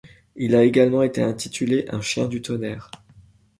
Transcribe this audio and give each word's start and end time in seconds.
Il 0.35 0.55
a 0.55 0.63
également 0.63 1.03
été 1.03 1.21
intitulé 1.21 1.85
Un 1.89 2.01
chien 2.01 2.27
du 2.27 2.41
tonnerre. 2.41 2.89